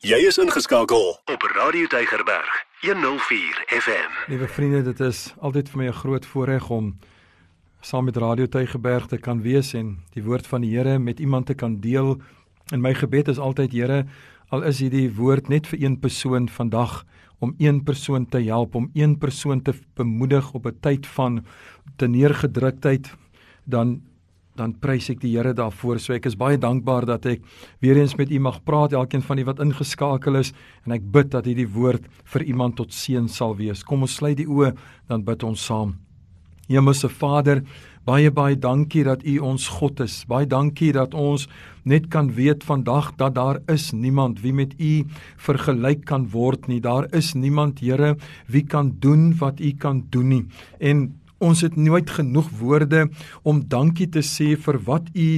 [0.00, 4.30] Jy is ingeskakel op Radio Deigerberg 104 FM.
[4.32, 6.96] Liewe vriende, dit is altyd vir my 'n groot voorreg om
[7.80, 11.46] saam met Radio Deigerberg te kan wees en die woord van die Here met iemand
[11.46, 12.16] te kan deel.
[12.72, 14.06] En my gebed is altyd, Here,
[14.48, 17.04] al is hierdie woord net vir een persoon vandag
[17.38, 21.44] om een persoon te help, om een persoon te bemoedig op 'n tyd van
[21.96, 23.14] te neergedruktheid,
[23.64, 24.00] dan
[24.58, 26.00] dan prys ek die Here daarvoor.
[26.02, 27.44] So ek is baie dankbaar dat ek
[27.80, 30.52] weer eens met u mag praat, elkeen van u wat ingeskakel is
[30.86, 33.84] en ek bid dat hierdie woord vir iemand tot seën sal wees.
[33.86, 34.74] Kom ons sluit die oë,
[35.08, 35.96] dan bid ons saam.
[36.70, 37.64] Hemelse Vader,
[38.06, 40.20] baie baie dankie dat U ons God is.
[40.30, 41.48] Baie dankie dat ons
[41.82, 44.92] net kan weet vandag dat daar is niemand wie met U
[45.48, 46.78] vergelyk kan word nie.
[46.80, 50.44] Daar is niemand, Here, wie kan doen wat U kan doen nie.
[50.78, 51.08] En
[51.40, 53.08] ons het nooit genoeg woorde
[53.42, 55.30] om dankie te sê vir wat u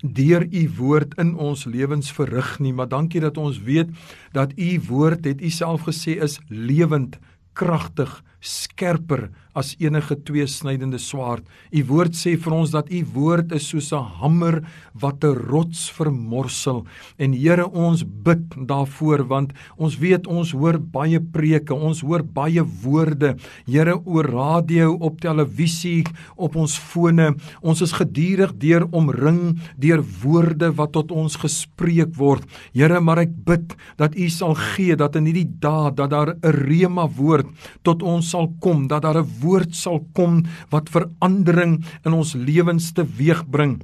[0.00, 3.90] deur u woord in ons lewens verrig nie maar dankie dat ons weet
[4.32, 7.18] dat u woord het u self gesê is lewend
[7.52, 11.44] kragtig skerper as enige tweesnydende swaard.
[11.74, 14.62] U woord sê vir ons dat u woord is soos 'n hamer
[14.94, 16.86] wat 'n rots vermorsel.
[17.18, 22.62] En Here, ons bid daarvoor want ons weet ons hoor baie preke, ons hoor baie
[22.82, 23.36] woorde.
[23.66, 26.04] Here, oor radio, op televisie,
[26.36, 27.34] op ons fone.
[27.62, 32.44] Ons is gedurig deur omring deur woorde wat tot ons gespreek word.
[32.72, 36.54] Here, maar ek bid dat u sal gee dat in hierdie dae dat daar 'n
[36.68, 37.46] rema woord
[37.82, 42.92] tot ons sal kom, dat daar 'n woord sal kom wat verandering in ons lewens
[42.96, 43.80] teweegbring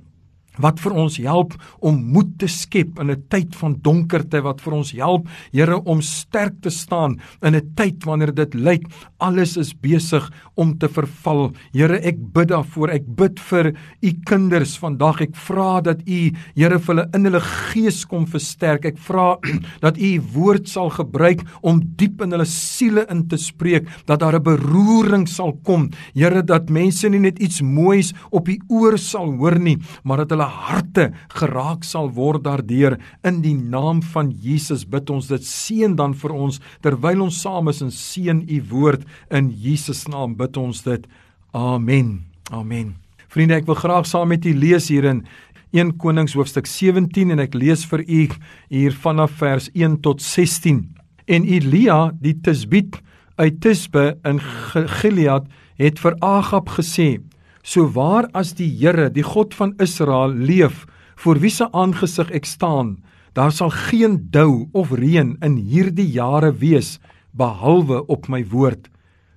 [0.63, 1.55] wat vir ons help
[1.85, 6.01] om moed te skep in 'n tyd van donkerte wat vir ons help Here om
[6.03, 8.87] sterk te staan in 'n tyd wanneer dit lyk
[9.19, 11.53] alles is besig om te verval.
[11.73, 12.91] Here ek bid daarvoor.
[12.91, 15.21] Ek bid vir u kinders vandag.
[15.21, 18.85] Ek vra dat u Here vir hulle in hulle gees kom versterk.
[18.85, 19.37] Ek vra
[19.85, 24.37] dat u woord sal gebruik om diep in hulle siele in te spreek dat daar
[24.37, 25.91] 'n beroering sal kom.
[26.15, 30.31] Here dat mense nie net iets moois op die oor sal hoor nie maar dat
[30.31, 32.99] hulle harte geraak sal word daardeur.
[33.27, 36.61] In die naam van Jesus bid ons dit seën dan vir ons.
[36.85, 41.07] Terwyl ons saam is en seën u woord in Jesus naam bid ons dit.
[41.53, 42.25] Amen.
[42.51, 42.95] Amen.
[43.29, 45.25] Vriende ek wil graag saam met u lees hier in
[45.75, 48.21] 1 Konings hoofstuk 17 en ek lees vir u
[48.71, 50.85] hier vanaf vers 1 tot 16
[51.27, 53.01] en Elia die Tisbiet
[53.37, 54.39] uit Tisbe in
[55.01, 57.17] Gilead het vir Agab gesê
[57.67, 60.85] So waar as die Here, die God van Israel leef,
[61.19, 63.01] voor wie se aangesig ek staan,
[63.35, 67.01] daar sal geen dou of reën in hierdie jare wees
[67.35, 68.87] behalwe op my woord.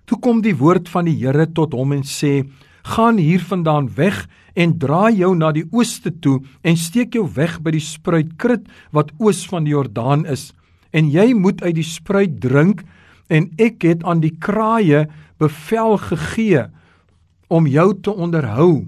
[0.06, 2.46] Toe kom die woord van die Here tot hom en sê:
[2.86, 7.72] "Gaan hiervandaan weg en draai jou na die ooste toe en steek jou weg by
[7.72, 10.54] die spruit Krit wat oos van die Jordaan is.
[10.94, 12.84] En jy moet uit die spruit drink
[13.30, 15.08] en ek het aan die kraaie
[15.40, 16.70] bevel gegee
[17.50, 18.86] om jou te onderhou.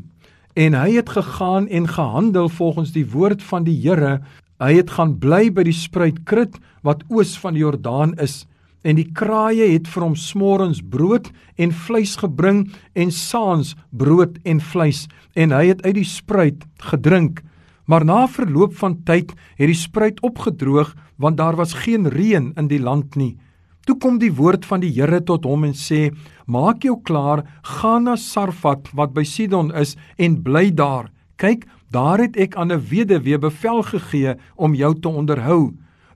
[0.53, 4.19] En hy het gegaan en gehandel volgens die woord van die Here.
[4.61, 8.45] Hy het gaan bly by die spruit Krit wat oos van die Jordaan is.
[8.85, 14.61] En die kraaie het vir hom smorens brood en vleis gebring en saans brood en
[14.61, 15.07] vleis.
[15.33, 17.41] En hy het uit die spruit gedrink.
[17.85, 22.67] Maar na verloop van tyd het die spruit opgedroog want daar was geen reën in
[22.69, 23.37] die land nie
[23.85, 26.11] Toe kom die woord van die Here tot hom en sê:
[26.45, 31.09] "Maak jou klaar, gaan na Sarfat wat by Sidon is en bly daar.
[31.37, 35.73] Kyk, daar het ek aan 'n weduwee bevel gegee om jou te onderhou."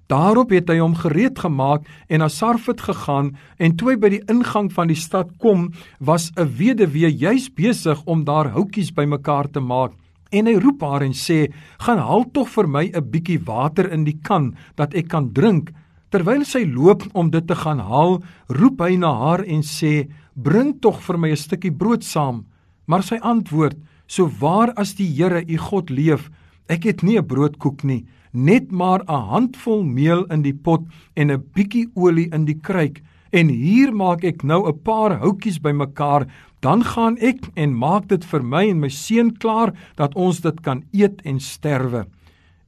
[0.08, 4.26] Daarop het hy hom gereed gemaak en na Sarfat gegaan en toe hy by die
[4.30, 9.59] ingang van die stad kom, was 'n weduwee juis besig om daar houtjies bymekaar te
[9.59, 9.92] maak.
[10.32, 14.03] En hy roep haar en sê: "Gaan haal tog vir my 'n bietjie water in
[14.03, 15.72] die kan dat ek kan drink."
[16.10, 20.80] Terwyl sy loop om dit te gaan haal, roep hy na haar en sê: "Bring
[20.82, 22.46] tog vir my 'n stukkie brood saam."
[22.88, 23.78] Maar sy antwoord:
[24.08, 26.30] "So waar as die Here, u God leef,
[26.70, 30.82] ek het nie 'n broodkoek nie, net maar 'n handvol meel in die pot
[31.16, 33.02] en 'n bietjie olie in die kruik."
[33.34, 36.28] En hier maak ek nou 'n paar houtjies bymekaar,
[36.62, 40.62] dan gaan ek en maak dit vir my en my seun klaar dat ons dit
[40.62, 42.06] kan eet en sterwe.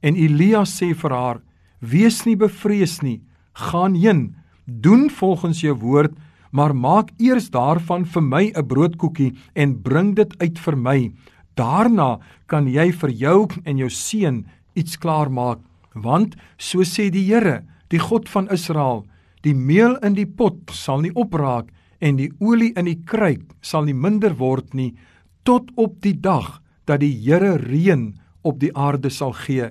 [0.02, 1.40] En Elia sê vir haar:
[1.80, 3.20] "Wees nie bevrees nie,
[3.58, 6.14] gaan heen, doen volgens jou woord,
[6.50, 11.12] maar maak eers daarvan vir my 'n broodkoekie en bring dit uit vir my.
[11.56, 15.58] Daarna kan jy vir jou en jou seun iets klaar maak,
[15.94, 19.06] want so sê die Here, die God van Israel,
[19.42, 21.70] die meel in die pot sal nie opraak
[22.00, 24.96] en die olie in die kruik sal nie minder word nie
[25.44, 29.70] tot op die dag dat die Here reën op die aarde sal gee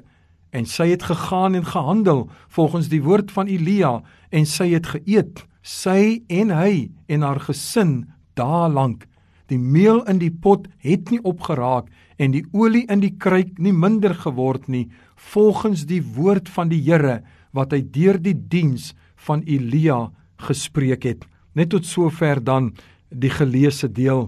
[0.52, 5.44] en sy het gegaan en gehandel volgens die woord van Elia en sy het geëet
[5.68, 8.08] sy en hy en haar gesin
[8.40, 9.04] dae lank.
[9.52, 11.90] Die meel in die pot het nie opgeraak
[12.20, 14.88] en die olie in die kruik nie minder geword nie
[15.34, 17.22] volgens die woord van die Here
[17.56, 18.94] wat hy deur die diens
[19.28, 20.08] van Elia
[20.48, 21.26] gespreek het.
[21.56, 22.74] Net tot sover dan
[23.10, 24.28] die geleesde deel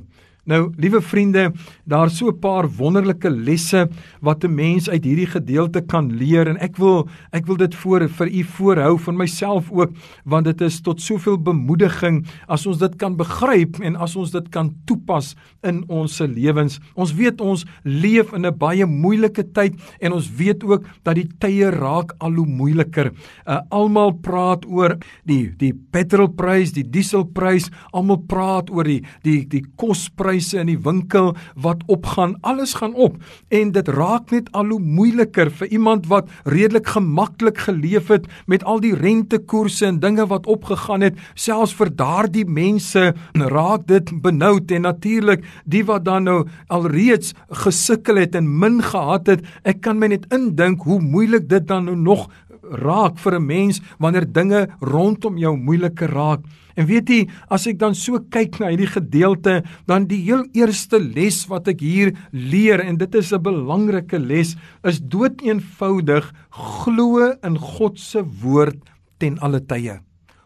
[0.49, 1.51] Nou, liewe vriende,
[1.85, 3.87] daar's so 'n paar wonderlike lesse
[4.19, 8.09] wat 'n mens uit hierdie gedeelte kan leer en ek wil ek wil dit voor
[8.09, 9.91] vir u voorhou van myself ook
[10.25, 14.49] want dit is tot soveel bemoediging as ons dit kan begryp en as ons dit
[14.49, 16.79] kan toepas in ons se lewens.
[16.95, 21.29] Ons weet ons leef in 'n baie moeilike tyd en ons weet ook dat die
[21.39, 23.11] tye raak al hoe moeiliker.
[23.47, 29.63] Uh, almal praat oor die die petrolprys, die dieselprys, almal praat oor die die die
[29.75, 33.17] kosprys pryse in die winkel wat opgaan, alles gaan op.
[33.49, 38.63] En dit raak net al hoe moeiliker vir iemand wat redelik gemaklik geleef het met
[38.63, 44.71] al die rentekoerse en dinge wat opgegaan het, selfs vir daardie mense raak dit benoud
[44.71, 47.33] en natuurlik die wat dan nou alreeds
[47.65, 51.89] gesukkel het en min gehad het, ek kan my net indink hoe moeilik dit dan
[51.89, 52.29] nou nog
[52.63, 56.41] raak vir 'n mens wanneer dinge rondom jou moeiliker raak.
[56.75, 60.99] En weet jy, as ek dan so kyk na hierdie gedeelte, dan die heel eerste
[60.99, 67.57] les wat ek hier leer en dit is 'n belangrike les, is doeteenvoudig glo in
[67.57, 68.79] God se woord
[69.19, 69.99] ten alle tye.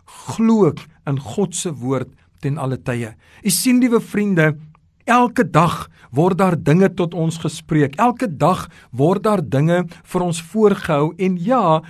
[0.06, 0.74] Glo
[1.08, 2.10] in God se woord
[2.42, 3.14] ten alle tye.
[3.44, 4.58] U sien liewe vriende,
[5.06, 7.98] elke dag word daar dinge tot ons gespreek.
[7.98, 11.82] Elke dag word daar dinge vir ons voorgehou en ja,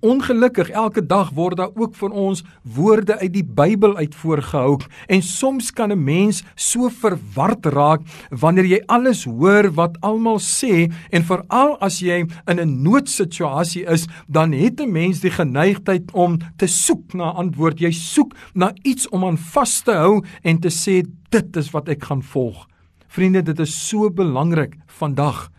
[0.00, 4.78] Ongelukkig elke dag word daar ook van ons woorde uit die Bybel uit voorgehou
[5.12, 8.00] en soms kan 'n mens so verward raak
[8.30, 14.06] wanneer jy alles hoor wat almal sê en veral as jy in 'n noodsituasie is
[14.26, 17.78] dan het 'n mens die geneigtheid om te soek na antwoord.
[17.78, 21.88] Jy soek na iets om aan vas te hou en te sê dit is wat
[21.88, 22.66] ek gaan volg.
[23.08, 25.50] Vriende dit is so belangrik vandag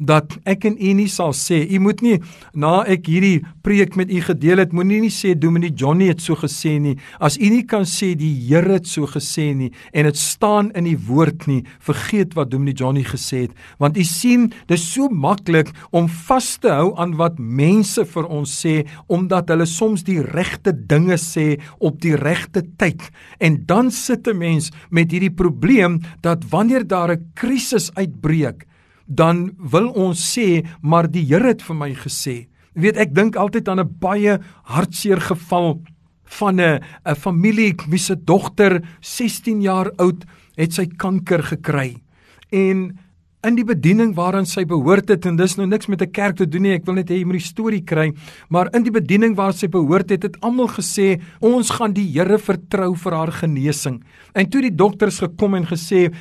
[0.00, 2.16] dat ek en u nie sal sê u moet nie
[2.56, 6.36] na ek hierdie preek met u gedeel het moenie nie sê Dominee Johnny het so
[6.40, 6.96] gesê nie.
[7.20, 10.88] As u nie kan sê die Here het so gesê nie en dit staan in
[10.88, 13.54] die woord nie vergeet wat Dominee Johnny gesê het.
[13.78, 18.56] Want u sien dis so maklik om vas te hou aan wat mense vir ons
[18.64, 18.80] sê
[19.12, 23.04] omdat hulle soms die regte dinge sê op die regte tyd.
[23.38, 28.69] En dan sit 'n mens met hierdie probleem dat wanneer daar 'n krisis uitbreek
[29.10, 32.46] dan wil ons sê maar die Here het vir my gesê.
[32.78, 35.82] Jy weet ek dink altyd aan 'n baie hartseer geval
[36.38, 40.24] van 'n 'n familie wie se dogter 16 jaar oud
[40.56, 41.96] het sy kanker gekry.
[42.52, 42.98] En
[43.42, 46.48] in die bediening waaraan sy behoort het en dis nou niks met 'n kerk te
[46.48, 48.12] doen nie, ek wil net hê jy moet die storie kry,
[48.48, 52.38] maar in die bediening waar sy behoort het, het almal gesê ons gaan die Here
[52.38, 54.02] vertrou vir haar genesing.
[54.34, 56.12] En toe die dokters gekom en gesê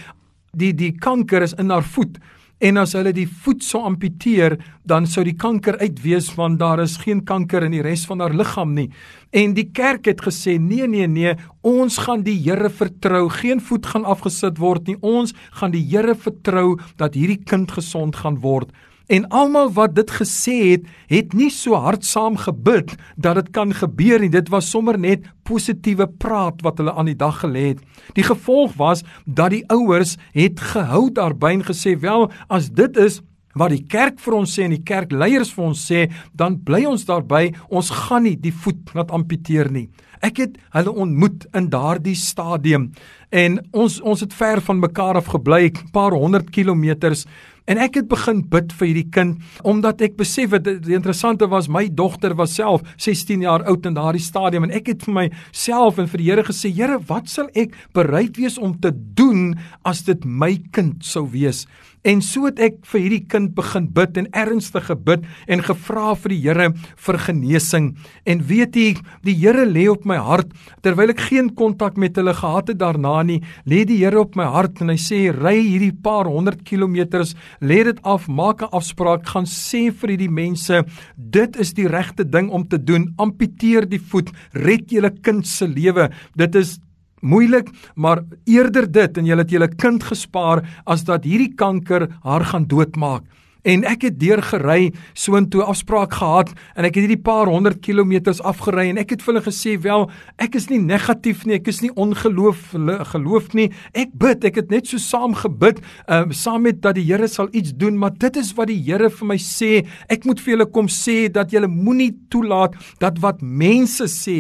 [0.56, 2.18] die die kanker is in haar voet
[2.60, 6.98] En as hulle die voet sou amputeer, dan sou die kanker uitwees want daar is
[7.00, 8.90] geen kanker in die res van haar liggaam nie.
[9.32, 13.30] En die kerk het gesê: "Nee, nee, nee, ons gaan die Here vertrou.
[13.30, 14.98] Geen voet gaan afgesit word nie.
[15.00, 18.72] Ons gaan die Here vertrou dat hierdie kind gesond gaan word."
[19.10, 24.22] En almal wat dit gesê het, het nie so hardsaam gebid dat dit kan gebeur
[24.22, 24.30] nie.
[24.30, 27.82] Dit was sommer net positiewe praat wat hulle aan die dag gelê het.
[28.14, 33.22] Die gevolg was dat die ouers het gehou daarby en gesê, "Wel, as dit is
[33.56, 37.06] wat die kerk vir ons sê en die kerkleiers vir ons sê, dan bly ons
[37.06, 37.54] daarby.
[37.70, 39.90] Ons gaan nie die voet laat amputeer nie."
[40.22, 42.92] Ek het hulle ontmoet in daardie stadium
[43.30, 47.26] en ons ons het ver van mekaar af gebly, 'n paar honderd kilometers
[47.70, 51.70] En ek het begin bid vir hierdie kind omdat ek besef het die interessante was
[51.70, 56.00] my dogter was self 16 jaar oud in daardie stadium en ek het vir myself
[56.02, 59.54] en vir die Here gesê Here wat sal ek bereid wees om te doen
[59.86, 61.68] as dit my kind sou wees
[62.08, 66.32] En so het ek vir hierdie kind begin bid en ernstig gebid en gevra vir
[66.32, 66.70] die Here
[67.06, 67.90] vir genesing.
[68.24, 68.94] En weet jy,
[69.28, 70.54] die Here lê op my hart
[70.86, 74.48] terwyl ek geen kontak met hulle gehad het daarna nie, lê die Here op my
[74.48, 79.28] hart en hy sê ry hierdie paar honderd kilometers, lê dit af, maak 'n afspraak,
[79.28, 80.86] gaan sê vir hierdie mense,
[81.18, 83.14] dit is die regte ding om te doen.
[83.18, 86.10] Amputeer die voet, red julle kind se lewe.
[86.36, 86.80] Dit is
[87.22, 92.46] moeilik, maar eerder dit en jy het julle kind gespaar as dat hierdie kanker haar
[92.46, 93.28] gaan doodmaak.
[93.68, 98.40] En ek het deur gery soontoe afspraak gehad en ek het hierdie paar honderd kilometers
[98.48, 100.06] afgery en ek het vir hulle gesê wel
[100.40, 102.72] ek is nie negatief nie ek is nie ongeloof
[103.12, 107.04] geloof nie ek bid ek het net so saam gebid um, saam met dat die
[107.10, 110.40] Here sal iets doen maar dit is wat die Here vir my sê ek moet
[110.40, 114.40] vir julle kom sê dat julle moenie toelaat dat wat mense sê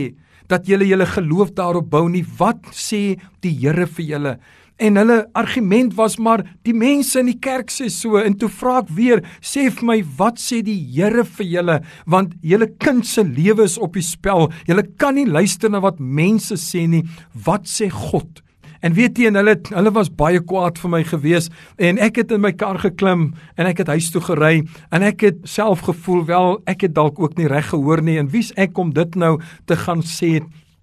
[0.49, 4.39] dat julle julle geloof daarop bou nie wat sê die Here vir julle
[4.79, 8.77] En hulle argument was maar die mense in die kerk sê so en toe vra
[8.79, 11.75] ek weer sê vir my wat sê die Here vir julle
[12.07, 14.47] want julle kind se lewe is op die spel.
[14.69, 17.03] Julle kan nie luister na wat mense sê nie.
[17.35, 18.39] Wat sê God?
[18.81, 21.49] En weet jy en hulle hulle was baie kwaad vir my gewees.
[21.77, 24.63] En ek het in my kar geklim en ek het huis toe gery.
[24.91, 28.17] En ek het self gevoel wel ek het dalk ook nie reg gehoor nie.
[28.21, 30.39] En wie's ek om dit nou te gaan sê?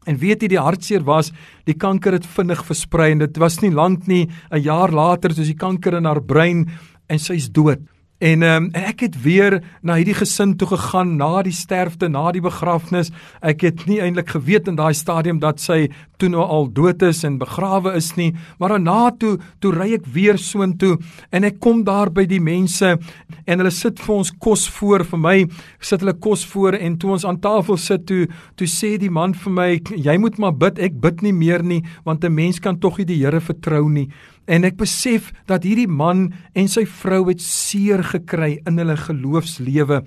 [0.07, 1.33] En weet jy die hartseer was,
[1.67, 5.51] die kanker het vinnig versprei en dit was nie lank nie, 'n jaar later soos
[5.51, 6.71] die kanker in haar brein
[7.09, 7.81] en sy's dood.
[8.19, 12.31] En um, en ek het weer na hierdie gesin toe gegaan na die sterfte, na
[12.33, 13.11] die begrafnis.
[13.45, 17.23] Ek het nie eintlik geweet in daai stadium dat sy toe nou al dood is
[17.29, 20.95] en begrawe is nie, maar daarna toe toe ry ek weer soontoe
[21.35, 25.21] en ek kom daar by die mense en hulle sit vir ons kos voor vir
[25.21, 25.37] my,
[25.81, 28.25] sit hulle kos voor en toe ons aan tafel sit toe
[28.57, 31.83] toe sê die man vir my, jy moet maar bid, ek bid nie meer nie,
[32.05, 34.09] want 'n mens kan tog nie die Here vertrou nie.
[34.47, 40.03] En ek besef dat hierdie man en sy vrou het seer gekry in hulle geloofslewe.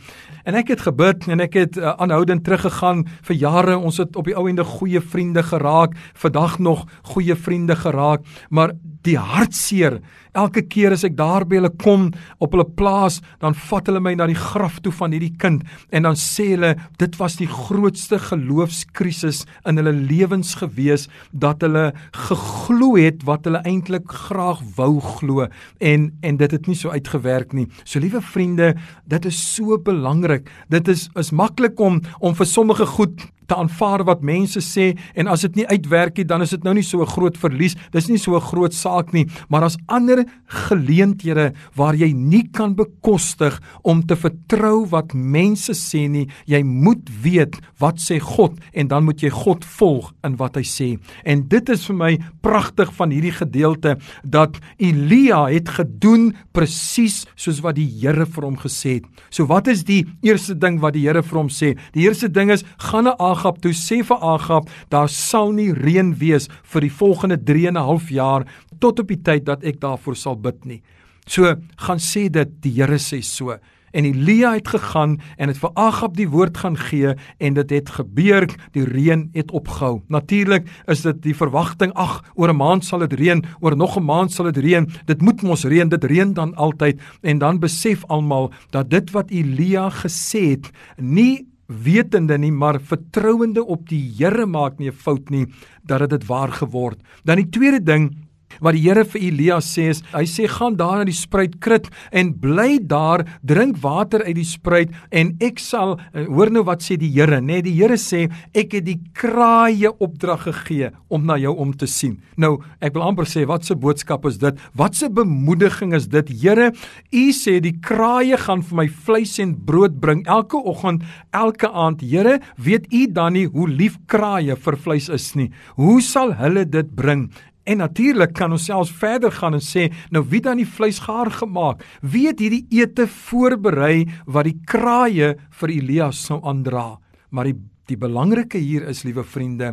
[0.47, 3.77] En ek het gebid en ek het uh, aanhoudend teruggegaan vir jare.
[3.77, 8.73] Ons het op die ou ende goeie vriende geraak, vandag nog goeie vriende geraak, maar
[9.09, 9.99] die hartseer
[10.37, 12.09] elke keer as ek daar by hulle kom
[12.43, 15.63] op hulle plaas, dan vat hulle my na die graf toe van hierdie kind
[15.95, 21.89] en dan sê hulle dit was die grootste geloofskrisis in hulle lewens gewees dat hulle
[22.29, 25.49] geglo het wat hulle eintlik graag wou glo
[25.79, 27.67] en en dit het nie so uitgewerk nie.
[27.83, 28.75] So liewe vriende,
[29.09, 30.49] dit is so belangrik.
[30.69, 35.29] Dit is is maklik om om vir sommige goed te aanvaar wat mense sê en
[35.31, 37.75] as dit nie uitwerk nie, dan is dit nou nie so 'n groot verlies.
[37.91, 42.75] Dis nie so 'n groot saak nie, maar as ander geleenthede waar jy nie kan
[42.75, 48.87] bekostig om te vertrou wat mense sê nie, jy moet weet wat sê God en
[48.87, 50.99] dan moet jy God volg in wat hy sê.
[51.25, 57.61] En dit is vir my pragtig van hierdie gedeelte dat Elia het gedoen presies soos
[57.61, 59.05] wat die Here vir hom gesê het.
[59.29, 61.75] So wat is die eerste ding wat die Here vir hom sê?
[61.93, 66.11] Die eerste ding is gaan na Agab toe sê vir Agab daar sal nie reën
[66.19, 68.45] wees vir die volgende 3 en 'n half jaar
[68.79, 70.81] tot op die tyd dat ek daarvoor sal bid nie.
[71.25, 73.55] So gaan sê dit die Here sê so.
[73.91, 77.89] En Elia het gegaan en het vir Agab die woord gaan gee en dit het
[77.89, 80.01] gebeur, die reën het opgehou.
[80.07, 84.03] Natuurlik is dit die verwagting, ag, oor 'n maand sal dit reën, oor nog 'n
[84.03, 84.91] maand sal dit reën.
[85.05, 89.31] Dit moet mos reën, dit reën dan altyd en dan besef almal dat dit wat
[89.31, 95.29] Elia gesê het, nie wetende nie maar vertrouende op die Here maak nie 'n fout
[95.29, 95.45] nie
[95.83, 96.99] dat dit waar geword.
[97.23, 98.28] Dan die tweede ding
[98.59, 101.89] wat die Here vir Elia sê is, hy sê gaan daar na die spruit krit
[102.11, 106.83] en bly daar, drink water uit die spruit en ek sal eh, hoor nou wat
[106.85, 107.59] sê die Here, nê?
[107.59, 108.27] Nee, die Here sê
[108.57, 112.17] ek het die kraaie opdrag gegee om na jou om te sien.
[112.39, 114.55] Nou, ek wil amper sê wat 'n boodskap is dit?
[114.73, 116.29] Wat 'n bemoediging is dit?
[116.29, 116.71] Here,
[117.11, 121.03] u sê die kraaie gaan vir my vleis en brood bring elke oggend,
[121.33, 122.01] elke aand.
[122.01, 125.51] Here, weet u dan nie hoe lief kraaie vir vleis is nie?
[125.75, 127.29] Hoe sal hulle dit bring?
[127.69, 131.29] En natuurlik kan ons selfs verder gaan en sê, nou wie dan die vleis gaar
[131.29, 131.83] gemaak?
[132.01, 136.97] Wie het hierdie ete voorberei wat die kraaie vir Elias sou aandra?
[137.29, 137.59] Maar die
[137.89, 139.71] die belangrike hier is, liewe vriende,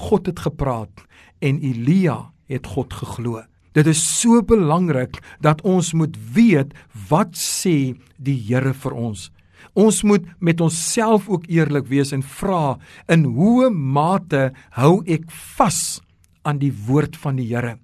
[0.00, 1.02] God het gepraat
[1.44, 3.42] en Elia het God geglo.
[3.76, 6.72] Dit is so belangrik dat ons moet weet
[7.10, 9.28] wat sê die Here vir ons.
[9.76, 12.78] Ons moet met onsself ook eerlik wees en vra
[13.12, 15.28] in hoe mate hou ek
[15.58, 16.00] vas
[16.42, 17.76] aan die woord van die Here.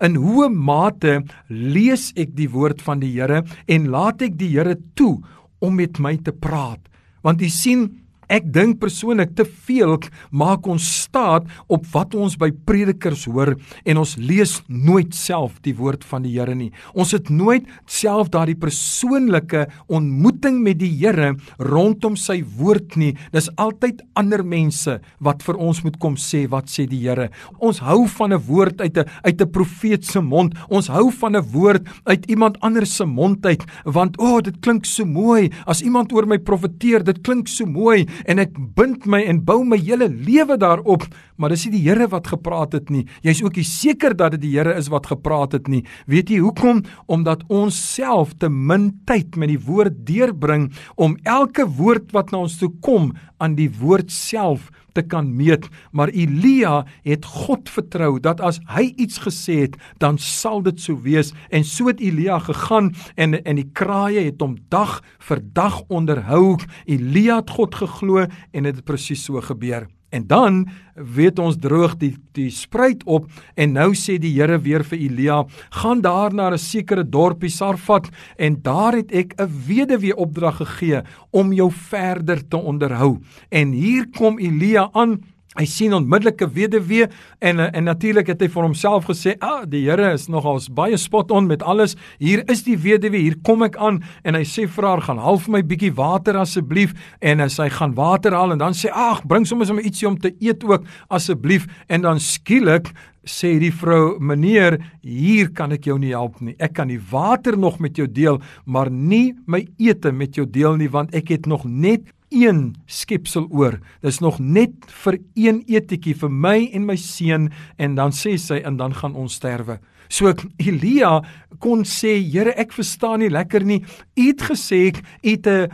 [0.00, 4.76] In hoe mate lees ek die woord van die Here en laat ek die Here
[4.98, 5.18] toe
[5.62, 6.80] om met my te praat?
[7.22, 7.88] Want u sien
[8.32, 9.98] Ek dink persoonlik te veel
[10.32, 13.50] maak ons staat op wat ons by predikers hoor
[13.84, 16.70] en ons lees nooit self die woord van die Here nie.
[16.96, 23.10] Ons het nooit self daardie persoonlike ontmoeting met die Here rondom sy woord nie.
[23.34, 27.28] Dis altyd ander mense wat vir ons moet kom sê wat sê die Here.
[27.60, 30.54] Ons hou van 'n woord uit 'n uit 'n profeet se mond.
[30.70, 34.56] Ons hou van 'n woord uit iemand anders se mond uit want o, oh, dit
[34.60, 37.04] klink so mooi as iemand oor my profeteer.
[37.04, 41.52] Dit klink so mooi en ek bind my en bou my hele lewe daarop, maar
[41.54, 43.04] dis nie die Here wat gepraat het nie.
[43.26, 45.82] Jy's ook nie seker dat dit die Here is wat gepraat het nie.
[46.06, 46.84] Weet jy hoekom?
[47.06, 52.44] Omdat ons self te min tyd met die woord deurbring om elke woord wat na
[52.46, 53.12] ons toe kom
[53.42, 58.92] aan die woord self te kan meet, maar Elia het God vertrou dat as hy
[58.96, 63.56] iets gesê het, dan sal dit so wees en so het Elia gegaan en en
[63.56, 66.58] die kraaie het hom dag vir dag onderhou.
[66.84, 69.88] Elia het God geglo en dit het presies so gebeur.
[70.12, 73.28] En dan weet ons droog die die spruit op
[73.60, 75.38] en nou sê die Here weer vir Elia
[75.80, 81.02] gaan daar na 'n sekere dorpie Sarfat en daar het ek 'n weduwee opdrag gegee
[81.30, 83.18] om jou verder te onderhou.
[83.48, 85.20] En hier kom Elia aan
[85.52, 87.10] Hy sien onmiddellike weduwee
[87.44, 91.30] en en natuurlik het hy vir homself gesê, "Ah, die Here is nogals baie spot
[91.30, 91.94] on met alles.
[92.18, 95.38] Hier is die weduwee, hier kom ek aan." En hy sê vir haar, "Gaan haal
[95.38, 99.26] vir my bietjie water asseblief." En as hy gaan water haal en dan sê, "Ag,
[99.26, 102.90] bring sommer sommer ietsie om te eet ook asseblief." En dan skielik
[103.26, 106.54] sê die vrou, "Meneer, hier kan ek jou nie help nie.
[106.58, 110.76] Ek kan die water nog met jou deel, maar nie my ete met jou deel
[110.76, 112.00] nie, want ek het nog net
[112.32, 113.78] een skepsel oor.
[114.00, 114.72] Dis nog net
[115.04, 119.14] vir een etetjie vir my en my seun en dan sê sy en dan gaan
[119.14, 119.78] ons sterwe.
[120.12, 121.20] So Elia
[121.62, 123.80] kon sê, Here, ek verstaan nie lekker nie.
[124.16, 125.68] U het gesê ek het 'n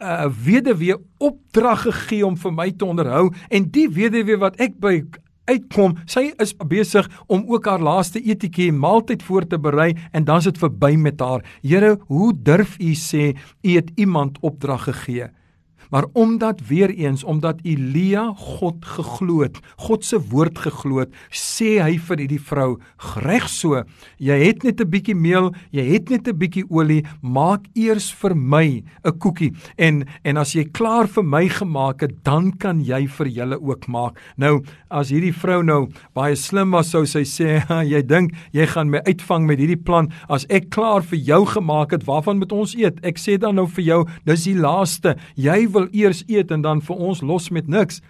[0.00, 5.04] 'n weduwee opdrag gegee om vir my te onderhou en die weduwee wat ek by
[5.46, 10.44] uitkom, sy is besig om ook haar laaste etetjie maaltyd voor te berei en dan's
[10.44, 11.44] dit verby met haar.
[11.62, 15.28] Here, hoe durf u sê u het iemand opdrag gegee?
[15.94, 21.76] Maar omdat weer eens omdat Elia God geglo het, God se woord geglo het, sê
[21.78, 22.80] hy vir hierdie vrou:
[23.22, 23.84] "Reg so,
[24.18, 28.34] jy het net 'n bietjie meel, jy het net 'n bietjie olie, maak eers vir
[28.34, 33.06] my 'n koekie en en as jy klaar vir my gemaak het, dan kan jy
[33.06, 37.62] vir julle ook maak." Nou, as hierdie vrou nou baie slim was, sou sy sê:
[37.92, 41.92] "Jy dink jy gaan my uitvang met hierdie plan as ek klaar vir jou gemaak
[41.92, 42.98] het, waarvan moet ons eet?
[43.04, 45.16] Ek sê dan nou vir jou, dis die laaste.
[45.36, 48.00] Jy wil wil eers eet en dan vir ons los met niks.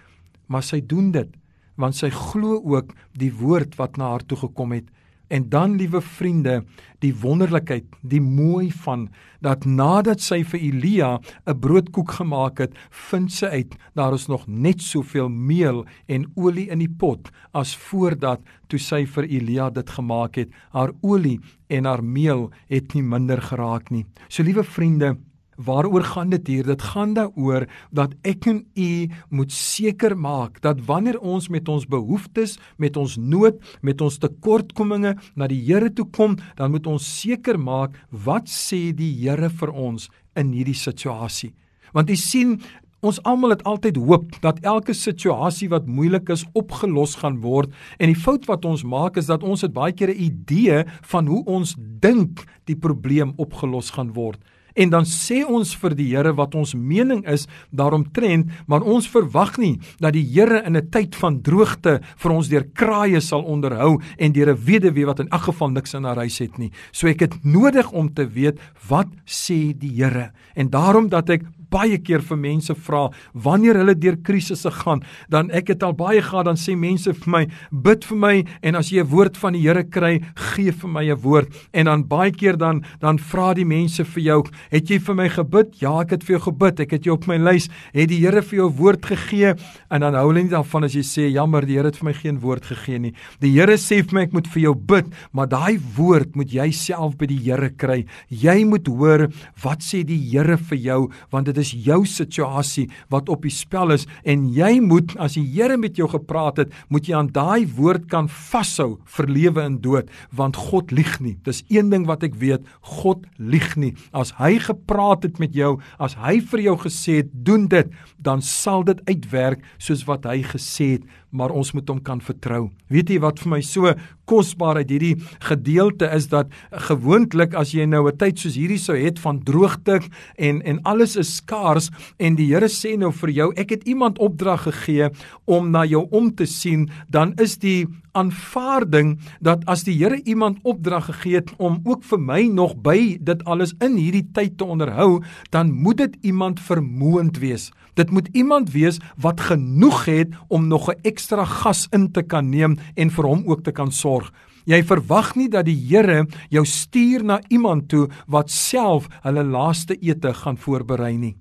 [0.47, 1.31] Maar sy doen dit
[1.75, 4.85] want sy glo ook die woord wat na haar toe gekom het.
[5.27, 6.61] En dan liewe vriende,
[7.03, 9.09] die wonderlikheid, die mooi van
[9.43, 14.47] dat nadat sy vir Elia 'n broodkoek gemaak het, vind sy uit daar is nog
[14.47, 19.89] net soveel meel en olie in die pot as voordat toe sy vir Elia dit
[19.89, 20.49] gemaak het.
[20.71, 24.05] Haar olie en haar meel het nie minder geraak nie.
[24.29, 25.17] So liewe vriende,
[25.55, 26.63] Waaroor gaan dit hier?
[26.67, 27.65] Dit gaan daaroor
[27.95, 33.15] dat ek en u moet seker maak dat wanneer ons met ons behoeftes, met ons
[33.17, 38.51] nood, met ons tekortkominge na die Here toe kom, dan moet ons seker maak wat
[38.51, 41.53] sê die Here vir ons in hierdie situasie.
[41.95, 42.59] Want u sien,
[43.05, 48.11] ons almal het altyd hoop dat elke situasie wat moeilik is opgelos gaan word en
[48.11, 51.43] die fout wat ons maak is dat ons het baie keer 'n idee van hoe
[51.45, 54.41] ons dink die probleem opgelos gaan word
[54.75, 59.57] en dan sê ons vir die Here wat ons mening is daaromtrent, maar ons verwag
[59.57, 64.01] nie dat die Here in 'n tyd van droogte vir ons deur kraaie sal onderhou
[64.17, 66.71] en deur 'n weduwee wat in elk geval niks in haar huis het nie.
[66.91, 70.31] So ek het nodig om te weet wat sê die Here.
[70.55, 75.51] En daarom dat ek baie keer vir mense vra wanneer hulle deur krisisse gaan, dan
[75.51, 78.91] ek het al baie gehad dan sê mense vir my, bid vir my en as
[78.91, 81.49] jy 'n woord van die Here kry, gee vir my 'n woord.
[81.73, 85.27] En dan baie keer dan dan vra die mense vir jou, Het jy vir my
[85.31, 85.75] gebid?
[85.81, 86.81] Ja, ek het vir jou gebid.
[86.83, 87.69] Ek het jou op my lys.
[87.93, 89.53] Het die Here vir jou woord gegee?
[89.93, 92.13] En dan hou hulle nie daarvan as jy sê, "Jammer, die Here het vir my
[92.13, 95.47] geen woord gegee nie." Die Here sê vir my ek moet vir jou bid, maar
[95.47, 98.05] daai woord moet jy self by die Here kry.
[98.29, 99.29] Jy moet hoor
[99.63, 103.93] wat sê die Here vir jou, want dit is jou situasie wat op die spel
[103.95, 107.65] is en jy moet as die Here met jou gepraat het, moet jy aan daai
[107.77, 111.35] woord kan vashou vir lewe en dood, want God lieg nie.
[111.47, 112.65] Dis een ding wat ek weet,
[112.99, 113.93] God lieg nie.
[114.11, 118.43] As hy gepraat het met jou, as hy vir jou gesê het doen dit, dan
[118.43, 122.69] sal dit uitwerk soos wat hy gesê het, maar ons moet hom kan vertrou.
[122.89, 123.93] Weet jy wat vir my so
[124.25, 126.49] kosbaar uit hierdie gedeelte is dat
[126.87, 129.99] gewoonlik as jy nou 'n tyd soos hierdie sou het van droogte
[130.37, 134.17] en en alles is skaars en die Here sê nou vir jou ek het iemand
[134.19, 135.09] opdrag gegee
[135.45, 140.59] om na jou om te sien, dan is die aanvaarding dat as die Here iemand
[140.63, 144.65] opdrag gegee het om ook vir my nog by dit alles in hierdie tyd te
[144.65, 145.21] onderhou,
[145.51, 147.71] dan moet dit iemand vermoënd wees.
[147.95, 152.49] Dit moet iemand wees wat genoeg het om nog 'n ekstra gas in te kan
[152.49, 154.31] neem en vir hom ook te kan sorg.
[154.65, 159.97] Jy verwag nie dat die Here jou stuur na iemand toe wat self hulle laaste
[160.01, 161.35] ete gaan voorberei nie.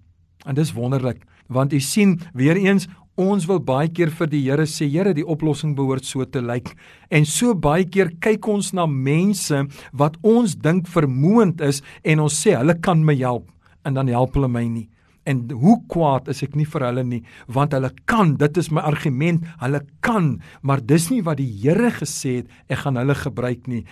[0.46, 1.24] En dis wonderlik.
[1.48, 5.26] Want u sien weer eens Ons wil baie keer vir die Here sê, Here, die
[5.26, 6.72] oplossing behoort so te lyk.
[7.14, 9.60] En so baie keer kyk ons na mense
[9.92, 13.46] wat ons dink vermoënd is en ons sê hulle kan my help
[13.86, 14.88] en dan help hulle my nie.
[15.24, 18.82] En hoe kwaad is ek nie vir hulle nie, want hulle kan, dit is my
[18.84, 23.68] argument, hulle kan, maar dis nie wat die Here gesê het ek gaan hulle gebruik
[23.70, 23.84] nie.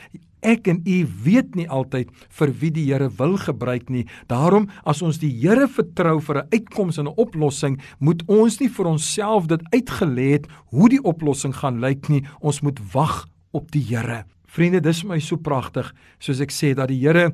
[0.42, 4.04] Ek en u weet nie altyd vir wie die Here wil gebruik nie.
[4.28, 8.68] Daarom as ons die Here vertrou vir 'n uitkoms en 'n oplossing, moet ons nie
[8.68, 12.24] vir onsself dit uitgelê het hoe die oplossing gaan lyk nie.
[12.40, 14.24] Ons moet wag op die Here.
[14.46, 17.32] Vriende, dis vir my so pragtig, soos ek sê dat die Here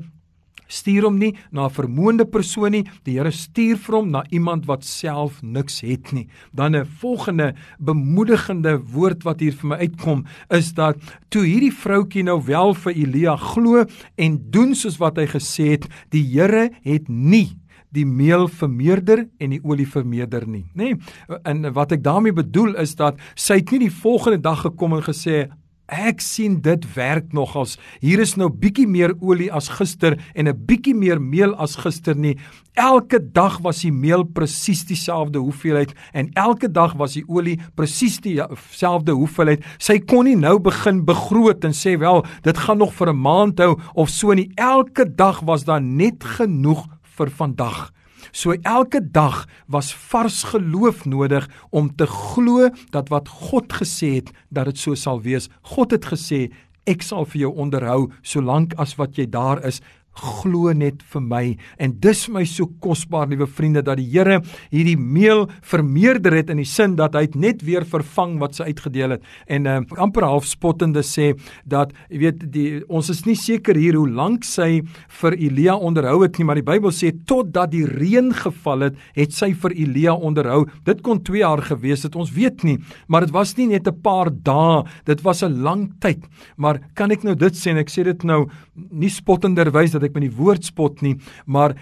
[0.69, 2.85] stuur hom nie na 'n vermoënde persoon nie.
[3.05, 6.29] Die Here stuur vir hom na iemand wat self niks het nie.
[6.53, 10.97] Dan 'n volgende bemoedigende woord wat hier vir my uitkom is dat
[11.31, 13.85] toe hierdie vroutjie nou wel vir Elia glo
[14.17, 17.59] en doen soos wat hy gesê het, die Here het nie
[17.95, 20.93] die meel vermeerder en die olie vermeerder nie, nê?
[20.93, 24.99] Nee, en wat ek daarmee bedoel is dat sy het nie die volgende dag gekom
[24.99, 25.47] en gesê
[25.89, 27.79] Ek sien dit werk nogals.
[28.05, 32.15] Hier is nou bietjie meer olie as gister en 'n bietjie meer meel as gister
[32.15, 32.37] nie.
[32.77, 38.21] Elke dag was die meel presies dieselfde hoeveelheid en elke dag was die olie presies
[38.21, 39.65] dieselfde hoeveelheid.
[39.79, 43.59] Sy kon nie nou begin begroot en sê wel, dit gaan nog vir 'n maand
[43.59, 44.53] hou of so nie.
[44.57, 47.93] Elke dag was daar net genoeg vir vandag.
[48.33, 54.33] So elke dag was vars geloof nodig om te glo dat wat God gesê het
[54.49, 55.49] dat dit so sal wees.
[55.63, 56.49] God het gesê
[56.89, 59.83] ek sal vir jou onderhou solank as wat jy daar is
[60.19, 61.43] glo net vir my.
[61.79, 64.41] En dis my so kosbaar liewe vriende dat die Here
[64.73, 69.17] hierdie meel vermeerder het in die sin dat hy net weer vervang wat sy uitgedeel
[69.17, 69.27] het.
[69.47, 71.33] En uh, amper half spottende sê
[71.69, 74.83] dat jy weet die ons is nie seker hier hoe lank sy
[75.21, 79.35] vir Elia onderhou het nie maar die Bybel sê totdat die reën geval het het
[79.37, 80.65] sy vir Elia onderhou.
[80.89, 84.01] Dit kon 2 jaar gewees het ons weet nie maar dit was nie net 'n
[84.03, 86.25] paar dae dit was 'n lang tyd.
[86.57, 90.17] Maar kan ek nou dit sê en ek sê dit nou nie spottenderwys dat ek
[90.17, 91.17] met die woord spot nie,
[91.47, 91.77] maar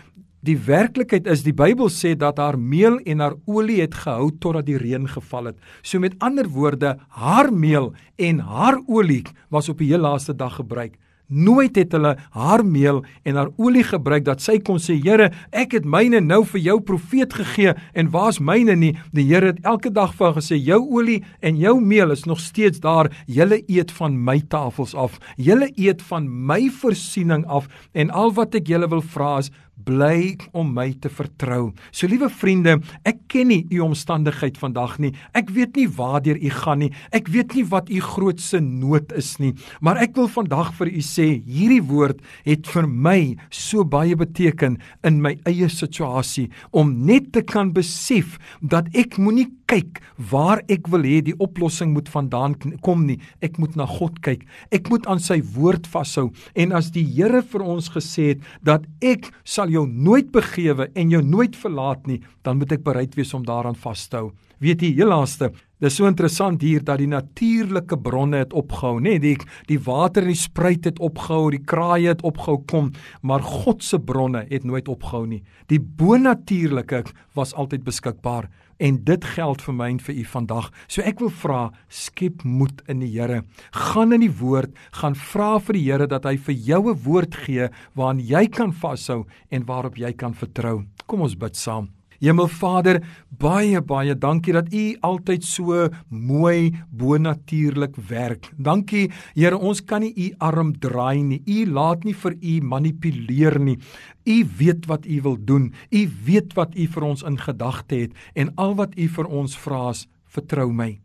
[0.47, 4.69] die werklikheid is die Bybel sê dat haar meel en haar olie het gehou totdat
[4.69, 5.57] die reën geval het.
[5.83, 10.61] So met ander woorde, haar meel en haar olie was op die heel laaste dag
[10.61, 10.95] gebruik.
[11.27, 15.73] Nooit het hulle haar meel en haar olie gebruik dat sy kon sê Here, ek
[15.75, 18.93] het myne nou vir jou profeet gegee en waar's myne nie?
[19.11, 22.39] Die Here het elke dag vir haar gesê jou olie en jou meel is nog
[22.39, 23.11] steeds daar.
[23.27, 25.19] Julle eet van my tafels af.
[25.37, 29.51] Julle eet van my voorsiening af en al wat ek julle wil vra is
[29.85, 31.71] bly om my te vertrou.
[31.93, 35.13] So liewe vriende, ek ken nie u omstandigheid vandag nie.
[35.37, 36.91] Ek weet nie waartoe u gaan nie.
[37.15, 39.53] Ek weet nie wat u grootste nood is nie.
[39.85, 44.79] Maar ek wil vandag vir u sê, hierdie woord het vir my so baie beteken
[45.07, 50.89] in my eie situasie om net te kan besef dat ek moenie kyk waar ek
[50.93, 52.55] wil hê die oplossing moet vandaan
[52.87, 53.19] kom nie.
[53.45, 54.45] Ek moet na God kyk.
[54.75, 56.31] Ek moet aan sy woord vashou.
[56.55, 61.13] En as die Here vir ons gesê het dat ek sal jou nooit begewe en
[61.13, 64.31] jou nooit verlaat nie, dan moet ek bereid wees om daaraan vas te hou.
[64.63, 65.51] Weet jy, heel laaste,
[65.85, 69.17] dis so interessant hier dat die natuurlike bronne het opgehou, nê?
[69.17, 69.35] Nee, die
[69.69, 74.01] die water in die spruit het opgehou, die kraaie het opgehou kom, maar God se
[74.01, 75.43] bronne het nooit opgehou nie.
[75.69, 77.05] Die bonatuurlike
[77.37, 80.71] was altyd beskikbaar en dit geld vir my en vir u vandag.
[80.89, 83.43] So ek wil vra, skep moed in die Here.
[83.73, 87.35] Gaan in die woord, gaan vra vir die Here dat hy vir jou 'n woord
[87.47, 90.85] gee waaraan jy kan vashou en waarop jy kan vertrou.
[91.07, 91.89] Kom ons bid saam.
[92.21, 93.01] Hemelvader,
[93.31, 98.51] baie baie dankie dat U altyd so mooi bonatuurlik werk.
[98.57, 101.43] Dankie Here, ons kan nie U arm draai nie.
[101.47, 103.79] U laat nie vir U manipuleer nie.
[104.27, 105.73] U weet wat U wil doen.
[105.91, 109.57] U weet wat U vir ons in gedagte het en al wat U vir ons
[109.67, 110.97] vra is, vertrou my.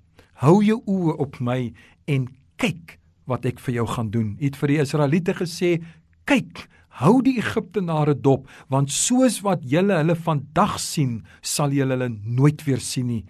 [0.41, 1.71] Hou jou oë op my
[2.09, 2.27] en
[2.61, 2.97] kyk
[3.29, 4.35] wat ek vir jou gaan doen.
[4.39, 5.75] U het vir die Israeliete gesê,
[6.31, 6.67] kyk
[7.01, 12.61] Hou die Egiptenare dop, want soos wat julle hulle vandag sien, sal julle hulle nooit
[12.67, 13.21] weer sien nie.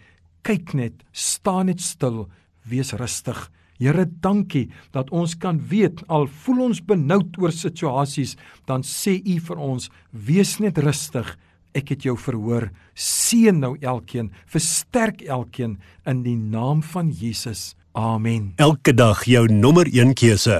[0.43, 2.25] Kyk net, staan net stil,
[2.67, 3.37] wees rustig.
[3.79, 8.35] Here, dankie dat ons kan weet al voel ons benoud oor situasies,
[8.67, 11.31] dan sê U vir ons, wees net rustig.
[11.77, 12.71] Ek het jou verhoor.
[12.97, 17.71] Seën nou elkeen, versterk elkeen in die naam van Jesus.
[17.95, 18.51] Amen.
[18.59, 20.59] Elke dag jou nommer 1 keuse.